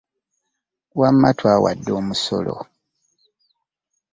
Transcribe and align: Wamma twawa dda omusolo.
Wamma 0.99 1.29
twawa 1.37 1.71
dda 1.79 1.91
omusolo. 1.99 2.55